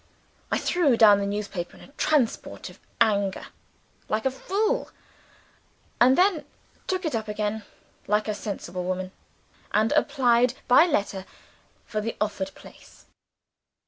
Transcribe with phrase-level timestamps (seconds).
[0.51, 3.49] I threw down the newspaper, in a transport of anger
[4.09, 4.89] (like a fool)
[5.99, 6.43] and then
[6.87, 7.61] took it up again
[8.07, 9.11] (like a sensible woman),
[9.71, 11.27] and applied by letter
[11.85, 13.05] for the offered place.